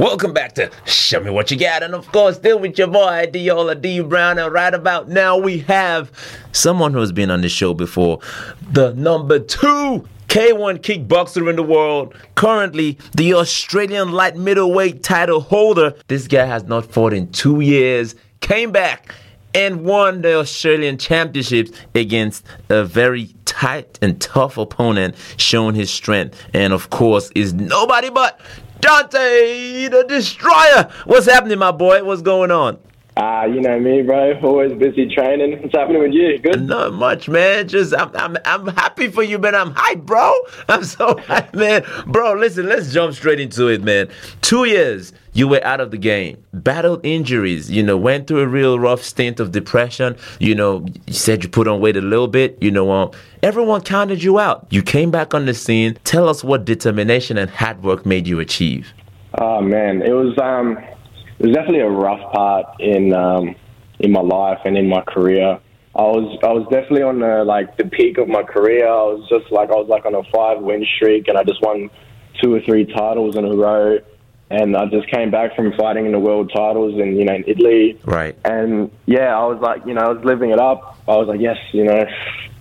[0.00, 1.82] Welcome back to Show Me What You Got.
[1.82, 4.00] And of course, still with your boy, Diola D.
[4.00, 4.38] Brown.
[4.38, 6.10] And right about now, we have
[6.52, 8.18] someone who's been on the show before,
[8.72, 15.94] the number two K1 kickboxer in the world, currently the Australian light middleweight title holder.
[16.08, 19.14] This guy has not fought in two years, came back
[19.54, 26.42] and won the Australian Championships against a very tight and tough opponent, showing his strength.
[26.54, 28.40] And of course, is nobody but
[28.80, 30.90] Dante the Destroyer.
[31.04, 32.02] What's happening, my boy?
[32.04, 32.78] What's going on?
[33.16, 34.38] Ah, uh, you know me, bro.
[34.40, 35.60] Always busy training.
[35.60, 36.38] What's happening with you?
[36.38, 36.62] Good.
[36.62, 37.66] Not much, man.
[37.66, 39.54] Just I'm I'm I'm happy for you, man.
[39.54, 40.32] I'm hyped, bro.
[40.68, 41.84] I'm so hyped, man.
[42.06, 44.08] Bro, listen, let's jump straight into it, man.
[44.42, 48.46] Two years you were out of the game, battled injuries, you know, went through a
[48.46, 50.16] real rough stint of depression.
[50.38, 52.58] You know, you said you put on weight a little bit.
[52.60, 53.10] You know, um,
[53.42, 54.66] everyone counted you out.
[54.70, 55.98] You came back on the scene.
[56.04, 58.92] Tell us what determination and hard work made you achieve.
[59.38, 60.78] Oh man, it was um
[61.40, 63.56] it was definitely a rough part in um,
[63.98, 65.58] in my life and in my career.
[65.96, 68.86] I was I was definitely on the like the peak of my career.
[68.86, 71.62] I was just like I was like on a five win streak, and I just
[71.62, 71.88] won
[72.42, 73.98] two or three titles in a row.
[74.50, 77.44] And I just came back from fighting in the world titles in you know in
[77.46, 77.98] Italy.
[78.04, 78.36] Right.
[78.44, 80.98] And yeah, I was like you know I was living it up.
[81.08, 82.04] I was like yes, you know,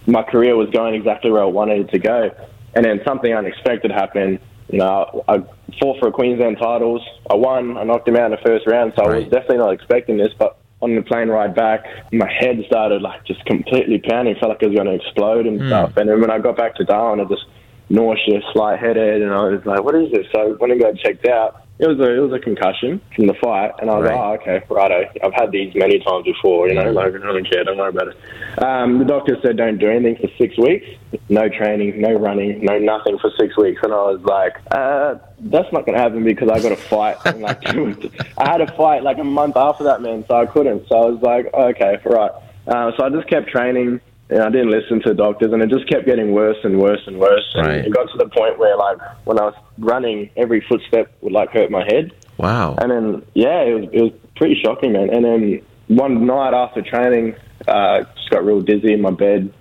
[0.08, 2.32] my career was going exactly where I wanted it to go.
[2.76, 4.40] And then something unexpected happened
[4.70, 5.40] you know, I
[5.80, 7.02] fought for a Queensland titles.
[7.30, 7.78] I won.
[7.78, 9.16] I knocked him out in the first round, so right.
[9.16, 10.32] I was definitely not expecting this.
[10.38, 14.36] But on the plane ride back, my head started like just completely pounding.
[14.36, 15.68] Felt like it was going to explode and mm.
[15.68, 15.98] stuff.
[15.98, 17.46] And then when I got back to Darwin, I just
[17.90, 21.66] nauseous, lightheaded, and I was like, "What is this?" So when I got checked out,
[21.80, 24.16] it was a it was a concussion from the fight, and I was right.
[24.16, 25.10] like, oh, okay, righto.
[25.24, 28.10] I've had these many times before, you know, like I don't care, don't worry about
[28.10, 28.62] it.
[28.62, 30.86] Um, the doctor said don't do anything for six weeks,
[31.30, 35.72] no training, no running, no nothing for six weeks, and I was like, uh, that's
[35.72, 38.12] not going to happen because I got a fight like two.
[38.38, 40.86] I had a fight like a month after that, man, so I couldn't.
[40.90, 42.32] So I was like, okay, right.
[42.68, 45.90] Uh, so I just kept training and I didn't listen to doctors, and it just
[45.90, 47.46] kept getting worse and worse and worse.
[47.56, 47.86] And right.
[47.86, 51.50] it got to the point where, like, when I was running, every footstep would like
[51.52, 52.14] hurt my head.
[52.38, 52.76] Wow.
[52.80, 55.10] And then, yeah, it was it was pretty shocking, man.
[55.10, 57.36] And then one night after training,
[57.68, 59.54] uh, just got real dizzy in my bed.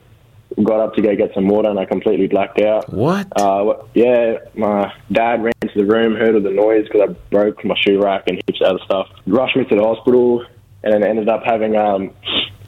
[0.62, 2.93] Got up to go get some water, and I completely blacked out.
[2.93, 3.29] What?
[3.41, 7.65] Uh, yeah, my dad ran into the room, heard of the noise because I broke
[7.65, 9.09] my shoe rack and heaps of other stuff.
[9.27, 10.45] Rushed me to the hospital,
[10.83, 12.12] and then ended up having um,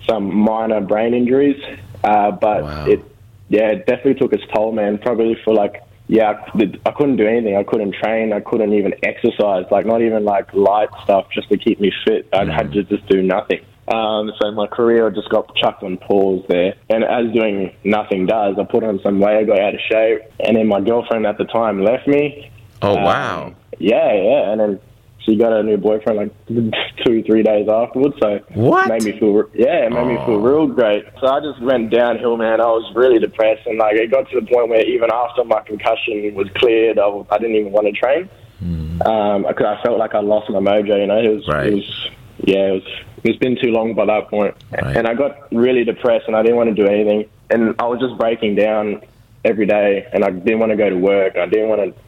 [0.09, 1.61] some minor brain injuries.
[2.03, 2.87] Uh, but wow.
[2.87, 3.05] it,
[3.49, 4.99] yeah, it definitely took its toll, man.
[4.99, 6.45] Probably for like, yeah,
[6.87, 7.57] I couldn't do anything.
[7.57, 8.33] I couldn't train.
[8.33, 9.67] I couldn't even exercise.
[9.71, 12.29] Like not even like light stuff just to keep me fit.
[12.33, 12.55] I mm.
[12.55, 13.65] had to just do nothing.
[13.91, 16.75] Um, so my career just got chucked on pause there.
[16.89, 20.23] And as doing nothing does, I put on some weight, I got out of shape,
[20.39, 22.51] and then my girlfriend at the time left me.
[22.83, 23.55] Oh um, wow!
[23.79, 24.81] Yeah, yeah, and then
[25.25, 26.47] she got a new boyfriend like
[27.05, 28.17] two, three days afterwards.
[28.21, 30.05] So what made me feel yeah, it made oh.
[30.07, 31.05] me feel real great.
[31.21, 32.61] So I just went downhill, man.
[32.61, 35.61] I was really depressed, and like it got to the point where even after my
[35.61, 38.29] concussion was cleared, I, I didn't even want to train.
[38.63, 39.07] Mm.
[39.07, 41.01] Um, I, I felt like I lost my mojo.
[41.01, 41.67] You know, it was, right.
[41.67, 42.11] it was
[42.45, 43.05] yeah, it was.
[43.23, 44.97] It's been too long by that point, right.
[44.97, 48.01] and I got really depressed, and I didn't want to do anything, and I was
[48.01, 49.03] just breaking down
[49.45, 51.37] every day, and I didn't want to go to work.
[51.37, 52.01] I didn't want to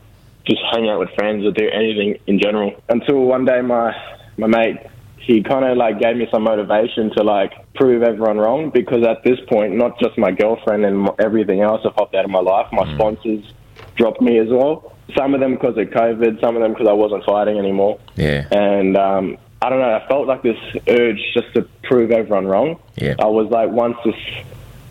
[0.46, 2.74] just hang out with friends or do anything in general.
[2.88, 3.94] Until one day, my
[4.36, 4.78] my mate
[5.22, 9.22] he kind of like gave me some motivation to like prove everyone wrong because at
[9.22, 12.66] this point, not just my girlfriend and everything else have popped out of my life.
[12.72, 12.94] My mm.
[12.96, 13.52] sponsors
[13.96, 14.92] dropped me as well.
[15.16, 18.00] Some of them because of COVID, some of them because I wasn't fighting anymore.
[18.16, 18.48] Yeah.
[18.50, 19.94] And um, I don't know.
[19.94, 22.80] I felt like this urge just to prove everyone wrong.
[22.96, 23.14] Yeah.
[23.20, 24.16] I was like once this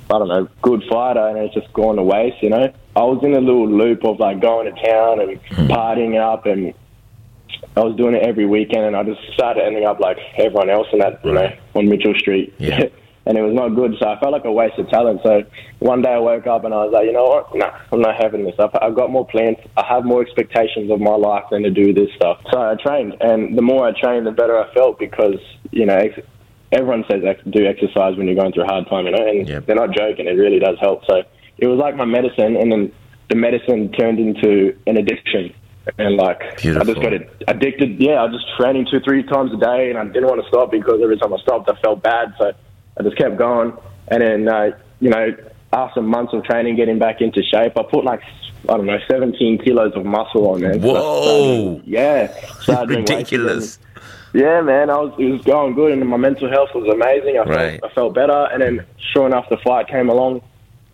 [0.09, 2.41] I don't know, good fighter, and it's just gone to waste.
[2.41, 5.67] You know, I was in a little loop of like going to town and mm.
[5.67, 6.73] partying up, and
[7.75, 10.87] I was doing it every weekend, and I just started ending up like everyone else
[10.91, 12.53] in that, you know, on Mitchell Street.
[12.57, 12.83] Yeah.
[13.25, 15.21] and it was not good, so I felt like a waste of talent.
[15.23, 15.43] So
[15.79, 17.55] one day I woke up and I was like, you know what?
[17.55, 18.55] Nah, I'm not having this.
[18.59, 19.57] I've, I've got more plans.
[19.77, 22.41] I have more expectations of my life than to do this stuff.
[22.51, 25.39] So I trained, and the more I trained, the better I felt because
[25.71, 26.09] you know
[26.71, 29.47] everyone says ex- do exercise when you're going through a hard time, you know, and
[29.47, 29.65] yep.
[29.65, 30.27] they're not joking.
[30.27, 31.05] It really does help.
[31.05, 31.23] So
[31.61, 32.91] it was like my medicine, and then
[33.29, 35.53] the medicine turned into an addiction.
[35.97, 36.81] And like Beautiful.
[36.81, 37.13] I just got
[37.47, 37.99] addicted.
[37.99, 40.47] Yeah, I was just training two, three times a day, and I didn't want to
[40.47, 42.33] stop because every time I stopped, I felt bad.
[42.37, 42.53] So
[42.99, 43.73] I just kept going.
[44.09, 45.35] And then uh, you know,
[45.73, 48.21] after months of training, getting back into shape, I put like
[48.69, 50.81] I don't know, 17 kilos of muscle on, man.
[50.81, 51.77] Whoa!
[51.77, 52.31] So yeah,
[52.85, 53.79] ridiculous.
[54.33, 57.37] Yeah, man, I was it was going good, and my mental health was amazing.
[57.37, 57.79] I right.
[57.79, 60.41] felt I felt better, and then sure enough, the fight came along,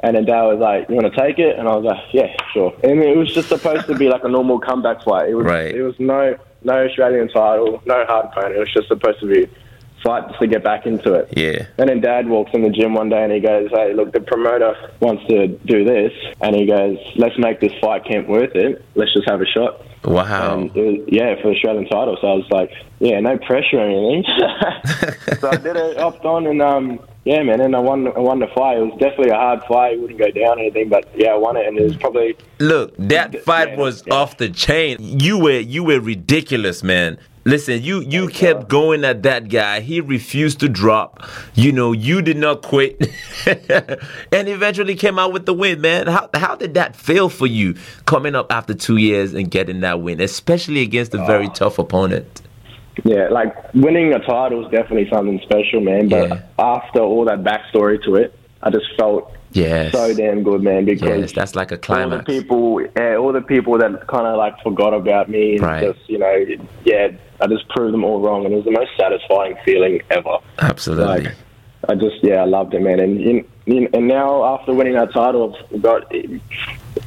[0.01, 2.35] and then Dad was like, "You want to take it?" And I was like, "Yeah,
[2.53, 5.29] sure." And it was just supposed to be like a normal comeback fight.
[5.29, 5.73] It was right.
[5.73, 8.55] it was no no Australian title, no hard opponent.
[8.55, 9.47] It was just supposed to be
[10.03, 11.29] fight just to get back into it.
[11.35, 11.65] Yeah.
[11.77, 14.21] And then Dad walks in the gym one day and he goes, "Hey, look, the
[14.21, 18.83] promoter wants to do this," and he goes, "Let's make this fight camp worth it.
[18.95, 20.69] Let's just have a shot." Wow.
[20.73, 22.17] Was, yeah, for the Australian title.
[22.21, 24.23] So I was like, yeah, no pressure or anything.
[25.39, 28.07] so I did it, hopped on, and um, yeah, man, and I won.
[28.07, 28.77] I won the fight.
[28.77, 29.93] It was definitely a hard fight.
[29.93, 32.37] It wouldn't go down or anything, but yeah, I won it, and it was probably
[32.59, 34.13] Look, that fight Yeah, was yeah.
[34.13, 34.95] off the chain.
[34.99, 37.17] You were you were ridiculous, man.
[37.43, 39.79] Listen, you you kept going at that guy.
[39.81, 41.21] He refused to drop.
[41.53, 43.09] You know, you did not quit,
[44.31, 46.07] and eventually came out with the win, man.
[46.07, 47.75] How how did that feel for you
[48.05, 51.25] coming up after two years and getting that win, especially against a Oh.
[51.25, 51.53] very ah.
[51.53, 52.41] tough opponent?
[53.03, 56.09] Yeah, like winning a title is definitely something special, man.
[56.09, 56.39] But Yeah.
[56.59, 58.33] after all that backstory to it,
[58.63, 59.93] I just felt Yes.
[59.93, 60.85] so damn good, man.
[60.85, 62.11] Because Yes, that's like a climax.
[62.11, 65.61] all the people, yeah, all the people that kind of like forgot about me, and
[65.61, 65.83] Right.
[65.83, 66.45] just you know,
[66.83, 67.09] yeah,
[67.41, 70.37] I just proved them all wrong, and it was the most satisfying feeling ever.
[70.59, 71.05] Absolutely.
[71.23, 71.35] Like,
[71.89, 72.99] I just, yeah, I loved it, man.
[72.99, 73.45] And
[73.93, 76.11] and now after winning that title, I've got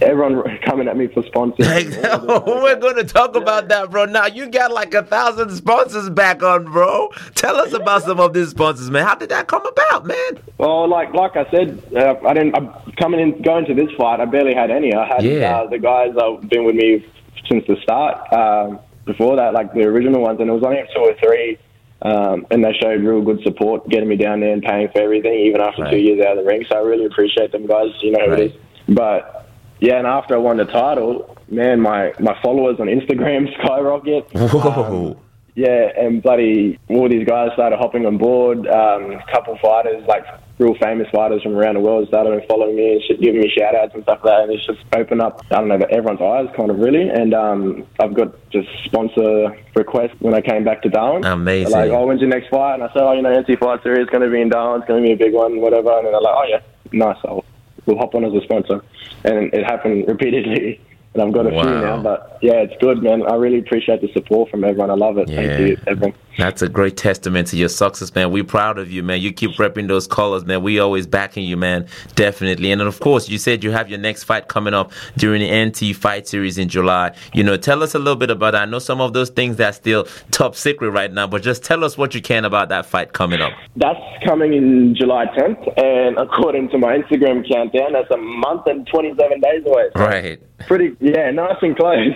[0.01, 1.67] everyone coming at me for sponsors.
[1.97, 4.05] We're going to talk about that, bro.
[4.07, 7.09] Now you got like a thousand sponsors back on, bro.
[7.35, 9.05] Tell us about some of these sponsors, man.
[9.07, 10.39] How did that come about, man?
[10.59, 12.57] Well, like like I said, uh, I didn't.
[12.57, 14.21] I'm coming in, going to this fight.
[14.21, 14.95] I barely had any.
[14.95, 15.59] I had Yeah.
[15.61, 17.07] uh, the guys that've been with me
[17.49, 18.33] since the start.
[18.33, 21.59] Um, before that, like the original ones, and it was only two or three.
[22.03, 25.35] Um, and they showed real good support, getting me down there and paying for everything,
[25.35, 25.91] even after Right.
[25.91, 26.65] two years out of the ring.
[26.71, 27.91] So I really appreciate them guys.
[28.01, 28.39] You know Right.
[28.41, 28.61] it is.
[28.89, 29.50] But
[29.81, 34.29] yeah, and after I won the title, man, my my followers on Instagram skyrocket.
[34.33, 35.19] Whoa.
[35.57, 38.67] Yeah, and bloody all these guys started hopping on board.
[38.67, 40.25] Um, a couple fighters, like
[40.61, 43.75] real famous fighters from around the world, started following me and shit, giving me shout
[43.75, 44.43] outs and stuff like that.
[44.45, 47.09] And it's just opened up, I don't know, everyone's eyes, kind of really.
[47.09, 51.25] And um, I've got just sponsor requests when I came back to Darwin.
[51.25, 51.73] Amazing.
[51.73, 52.75] They're like, oh, when's your next fight?
[52.75, 54.83] And I said, oh, you know, NT Fight Series is going to be in Darwin.
[54.83, 55.97] It's going to be a big one, whatever.
[55.97, 56.61] And then they're like, oh, yeah,
[56.93, 57.17] nice.
[57.25, 57.45] I'll,
[57.87, 58.83] we'll hop on as a sponsor.
[59.25, 60.81] And it happened repeatedly.
[61.13, 63.27] And I've got a few now, but yeah, it's good, man.
[63.27, 64.91] I really appreciate the support from everyone.
[64.91, 65.29] I love it.
[65.29, 65.43] Yeah.
[65.43, 66.15] Thank you, everyone.
[66.41, 68.31] That's a great testament to your success, man.
[68.31, 69.21] We're proud of you, man.
[69.21, 70.63] You keep repping those colors, man.
[70.63, 71.87] We always backing you, man.
[72.15, 72.73] Definitely.
[72.73, 75.95] And of course, you said you have your next fight coming up during the NT
[75.95, 77.15] Fight Series in July.
[77.35, 78.63] You know, tell us a little bit about that.
[78.63, 81.85] I know some of those things that's still top secret right now, but just tell
[81.85, 83.53] us what you can about that fight coming up.
[83.77, 88.87] That's coming in July 10th, and according to my Instagram countdown, that's a month and
[88.87, 89.89] 27 days away.
[89.95, 90.41] Right.
[90.67, 92.15] Pretty, yeah, nice and close.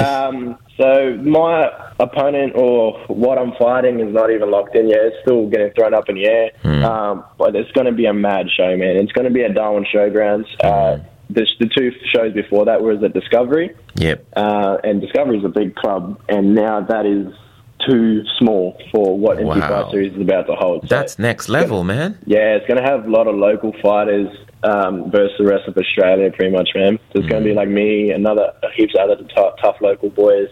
[0.00, 1.68] um, so my
[1.98, 4.98] opponent or what I'm fighting is not even locked in yet.
[5.02, 6.50] It's still getting thrown up in the air.
[6.84, 8.96] Um, but it's going to be a mad show, man.
[8.96, 10.46] It's going to be at Darwin Showgrounds.
[10.64, 14.26] Uh, the, the two shows before that was at Discovery, Yep.
[14.36, 17.32] uh, and Discovery is a big club, and now that is
[17.88, 19.90] too small for what Wow.
[19.90, 20.82] Series is about to hold.
[20.82, 22.18] So- That's next level, man.
[22.26, 24.28] yeah, it's going to have a lot of local fighters
[24.62, 26.98] um, versus the rest of Australia, pretty much, man.
[27.14, 30.48] There's going to be like me, another heaps of other tough, tough local boys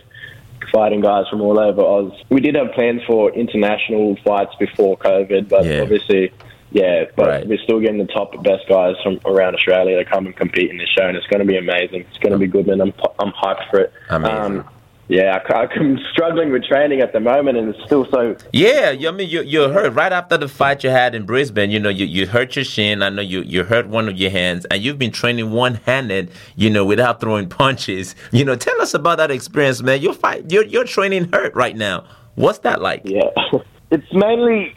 [0.72, 2.12] fighting guys from all over Oz.
[2.30, 5.82] We did have plans for international fights before COVID, but Yeah.
[5.82, 6.32] obviously,
[6.72, 7.46] yeah, but Right.
[7.46, 10.76] we're still getting the top best guys from around Australia to come and compete in
[10.78, 12.04] this show, and it's going to be amazing.
[12.08, 12.80] It's going to be good, man.
[12.80, 13.92] I'm, I'm hyped for it.
[14.10, 14.36] Amazing.
[14.60, 14.68] Um,
[15.08, 19.08] yeah, I, I'm struggling with training at the moment, and it's still so Yeah, you-
[19.08, 21.70] I mean, you you hurt right after the fight you had in Brisbane.
[21.70, 23.02] You know, you, you hurt your shin.
[23.02, 26.30] I know you you hurt one of your hands, and you've been training one handed.
[26.56, 28.14] You know, without throwing punches.
[28.32, 30.00] You know, tell us about that experience, man.
[30.02, 32.04] Your fight, your your training hurt right now.
[32.34, 33.02] What's that like?
[33.04, 33.30] Yeah,
[33.90, 34.74] it's mainly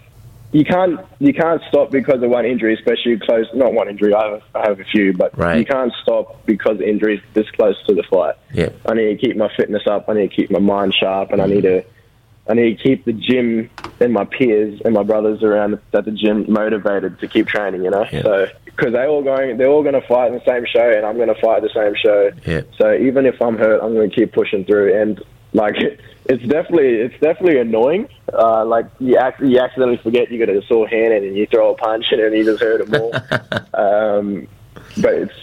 [0.51, 3.45] you can't you can't stop because of one injury, especially close.
[3.53, 4.13] Not one injury.
[4.13, 5.59] I have, I have a few, but Right.
[5.59, 8.35] you can't stop because of injuries this close to the fight.
[8.53, 8.69] Yeah.
[8.85, 10.09] I need to keep my fitness up.
[10.09, 11.83] I need to keep my mind sharp, and I need to
[12.49, 16.11] I need to keep the gym and my peers and my brothers around at the
[16.11, 17.83] gym motivated to keep training.
[17.83, 18.23] You know, Yeah.
[18.23, 21.05] so because they all going, they're all going to fight in the same show, and
[21.05, 22.31] I'm going to fight the same show.
[22.45, 22.61] Yeah.
[22.77, 24.99] So even if I'm hurt, I'm going to keep pushing through.
[24.99, 25.21] And
[25.53, 25.75] like,
[26.25, 28.07] it's definitely it's definitely annoying.
[28.31, 31.71] Uh, like you ac- you accidentally forget you got a sore hand and you throw
[31.71, 33.11] a punch and then you just hurt it more.
[33.73, 34.47] um,
[35.01, 35.33] but it's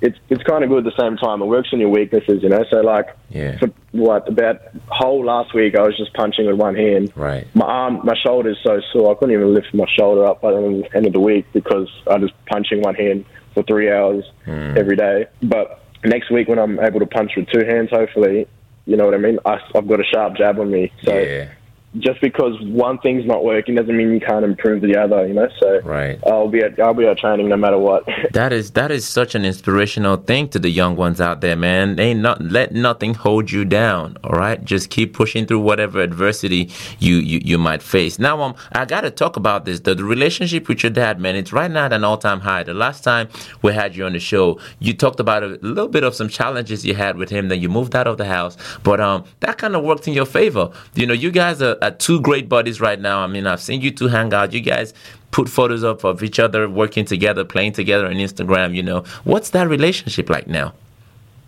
[0.00, 1.42] it's it's kind of good at the same time.
[1.42, 2.64] It works on your weaknesses, you know.
[2.70, 3.58] So like, Yeah.
[3.58, 7.12] for what about whole last week, I was just punching with one hand.
[7.16, 7.46] Right.
[7.54, 9.10] My arm, my shoulder is so sore.
[9.14, 12.16] I couldn't even lift my shoulder up by the end of the week because I
[12.16, 15.26] was just punching one hand for three hours every day.
[15.42, 18.46] But next week, when I'm able to punch with two hands, hopefully,
[18.88, 19.38] you know what I mean.
[19.44, 21.52] I, I've got a sharp jab on me, so Yeah.
[22.00, 25.26] Just because one thing's not working doesn't mean you can't improve the other.
[25.26, 26.18] You know, so Right.
[26.26, 28.04] I'll be at I'll be at training no matter what.
[28.32, 31.98] That is that is such an inspirational thing to the young ones out there, man.
[31.98, 34.16] Ain't not let nothing hold you down.
[34.22, 38.18] All right, just keep pushing through whatever adversity you you, you might face.
[38.18, 39.80] Now, um, I gotta talk about this.
[39.80, 41.36] The, the relationship with your dad, man.
[41.36, 42.62] It's right now at an all time high.
[42.62, 43.28] The last time
[43.62, 46.84] we had you on the show, you talked about a little bit of some challenges
[46.84, 47.48] you had with him.
[47.48, 50.26] Then you moved out of the house, but um, that kind of worked in your
[50.26, 50.70] favor.
[50.94, 53.20] You know, you guys are, two great buddies right now.
[53.20, 54.52] I mean, I've seen you two hang out.
[54.52, 54.94] You guys
[55.30, 58.74] put photos up of each other working together, playing together on Instagram.
[58.74, 60.74] You know, what's that relationship like now?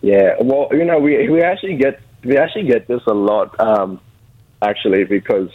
[0.01, 3.99] Yeah, well, you know, we we actually get we actually get this a lot, um,
[4.61, 5.49] actually, because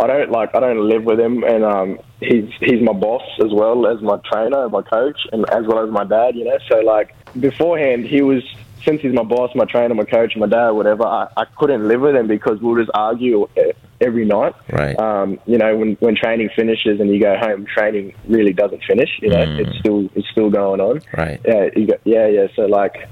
[0.00, 3.52] I don't like I don't live with him, and um, he's he's my boss as
[3.52, 6.34] well as my trainer, my coach, and as well as my dad.
[6.34, 8.42] You know, so like beforehand, he was
[8.84, 11.04] since he's my boss, my trainer, my coach, my dad, whatever.
[11.04, 13.72] I, I couldn't live with him because we'll just argue e-
[14.02, 14.54] every night.
[14.70, 14.98] Right.
[14.98, 19.10] Um, you know, when when training finishes and you go home, training really doesn't finish.
[19.22, 19.60] You know, Mm.
[19.66, 21.00] it's still it's still going on.
[21.16, 21.40] Right.
[21.46, 22.46] Yeah, you got, yeah, yeah.
[22.56, 23.08] So like,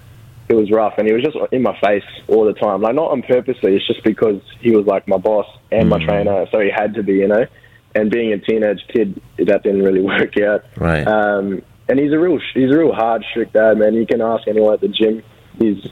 [0.48, 2.82] it was rough, and he was just in my face all the time.
[2.82, 3.76] Like not on purposely.
[3.76, 6.06] It's just because he was like my boss and my Mm.
[6.06, 7.46] trainer, so he had to be, you know.
[7.94, 10.64] And being a teenage kid, that didn't really work out.
[10.76, 11.06] Right.
[11.06, 13.94] Um, and he's a real he's a real hard, strict dad, man.
[13.94, 15.22] You can ask anyone at the gym.
[15.58, 15.84] He's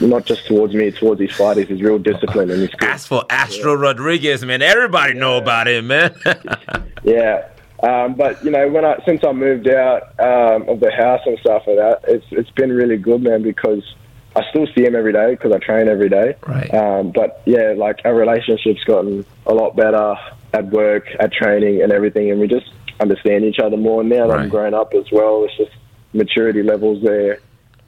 [0.00, 1.66] not just towards me, towards his fighters.
[1.68, 2.88] He's real discipline and he's good.
[2.90, 6.14] As for Astro Rodriguez, man, everybody know about him, man.
[7.04, 7.48] Yeah.
[7.82, 11.38] Um, but you know, when I since I moved out um, of the house and
[11.38, 13.42] stuff like that, it's it's been really good, man.
[13.42, 13.82] Because
[14.34, 16.34] I still see him every day because I train every day.
[16.46, 16.72] Right.
[16.74, 20.16] Um, but yeah, like our relationship's gotten a lot better
[20.52, 22.68] at work, at training, and everything, and we just
[23.00, 24.02] understand each other more.
[24.02, 24.42] Now that Right.
[24.42, 25.70] I'm grown up as well, it's just
[26.12, 27.38] maturity levels there,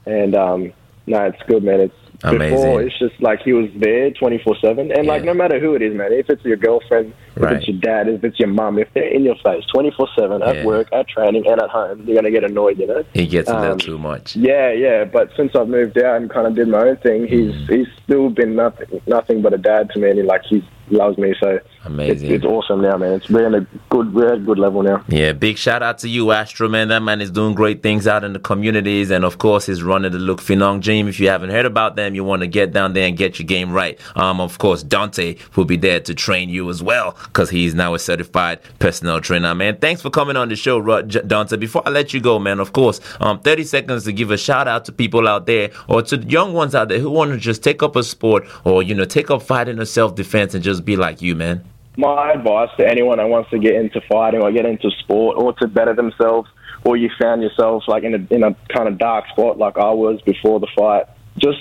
[0.05, 0.73] and um,
[1.07, 1.79] no, it's good, man.
[1.81, 1.93] It's
[2.23, 2.55] Amazing.
[2.55, 5.81] before it's just like he was there 24 seven, and like no matter who it
[5.81, 6.11] is, man.
[6.13, 7.55] If it's your girlfriend, if Right.
[7.57, 10.57] it's your dad, if it's your mom, if they're in your face 24 seven at
[10.57, 10.65] Yeah.
[10.65, 13.03] work, at training, and at home, you're gonna get annoyed, you know.
[13.13, 14.35] he gets a little Um, too much.
[14.35, 17.53] Yeah, yeah, but since I've moved out and kind of did my own thing, he's
[17.55, 17.69] Mm.
[17.75, 21.17] he's still been nothing nothing but a dad to me, and he like he loves
[21.17, 21.33] me.
[21.39, 22.31] So it's, Amazing.
[22.31, 23.13] it's awesome now, man.
[23.13, 25.03] It's we're in a good we're at a good level now.
[25.07, 26.89] Yeah, big shout out to you, Astro, man.
[26.89, 29.11] That man is doing great things out in the communities.
[29.11, 31.07] And of course, he's running the Look Finong Gym.
[31.07, 33.45] If you haven't heard about them, you want to get down there and get your
[33.45, 33.99] game right.
[34.15, 37.93] Um, of course, Dante will be there to train you as well because he's now
[37.93, 39.77] a certified personal trainer, man.
[39.77, 41.57] Thanks for coming on the show, Dante.
[41.57, 44.67] Before I let you go, man, of course, um, 30 seconds to give a shout
[44.67, 47.63] out to people out there or to young ones out there who want to just
[47.63, 50.80] take up a sport or, you know, take up fighting or self defense and just
[50.85, 51.63] be like you, man.
[51.97, 55.53] my advice to anyone that wants to get into fighting or get into sport or
[55.53, 56.49] to better themselves
[56.85, 59.91] or you found yourself like in a in a kind of dark spot like I
[59.91, 61.05] was before the fight,
[61.37, 61.59] just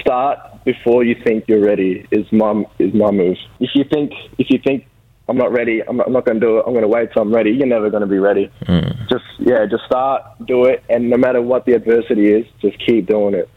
[0.00, 3.36] start before you think you're ready is my is my move.
[3.60, 4.86] If you think if you think
[5.28, 6.64] I'm not ready, I'm not, I'm not going to do it.
[6.66, 7.50] I'm going to wait till I'm ready.
[7.50, 8.50] You're never going to be ready.
[8.66, 8.88] Hmm.
[9.10, 13.06] Just yeah, just start, do it, and no matter what the adversity is, just keep
[13.06, 13.48] doing it.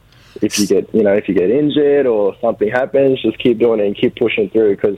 [0.41, 3.79] If you get you know if you get injured or something happens, just keep doing
[3.79, 4.97] it and keep pushing through because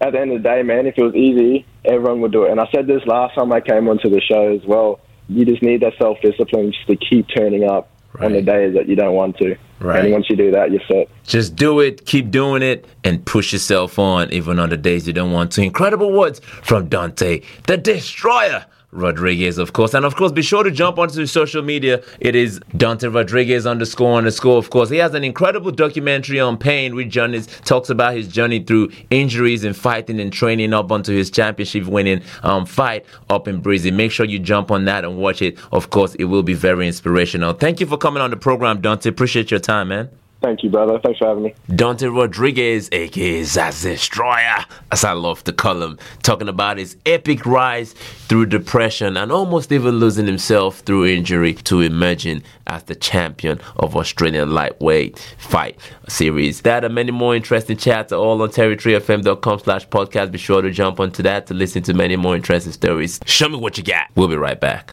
[0.00, 2.50] at the end of the day, man, if it was easy, everyone would do it.
[2.50, 5.00] And I said this last time I came onto the show as well.
[5.28, 8.88] You just need that self discipline just to keep turning up on the days that
[8.88, 9.56] you don't want to.
[9.78, 10.04] Right.
[10.04, 11.08] And once you do that, you're set.
[11.24, 15.12] Just do it, keep doing it, and push yourself on even on the days you
[15.12, 15.62] don't want to.
[15.62, 18.66] Incredible words from Dante, the Destroyer.
[18.92, 19.94] Rodriguez, of course.
[19.94, 22.02] And of course, be sure to jump onto social media.
[22.18, 24.58] It is Dante Rodriguez underscore underscore.
[24.58, 28.60] Of course, he has an incredible documentary on pain, which journeys talks about his journey
[28.60, 33.60] through injuries and fighting and training up onto his championship winning um, fight up in
[33.60, 33.90] Breezy.
[33.90, 35.58] Make sure you jump on that and watch it.
[35.72, 37.52] Of course, it will be very inspirational.
[37.52, 39.08] Thank you for coming on the program, Dante.
[39.08, 40.19] Appreciate your time, man.
[40.40, 40.98] Thank you, brother.
[40.98, 41.54] Thanks for having me.
[41.74, 47.44] Dante Rodriguez, aka Zaz Destroyer, as I love to call him, talking about his epic
[47.44, 53.60] rise through depression and almost even losing himself through injury to emerging as the champion
[53.76, 55.78] of Australian lightweight fight
[56.08, 56.62] series.
[56.62, 60.30] That and many more interesting chats are all on territoryfm.com slash podcast.
[60.32, 63.20] Be sure to jump onto that to listen to many more interesting stories.
[63.26, 64.06] Show me what you got.
[64.14, 64.88] We'll be right back.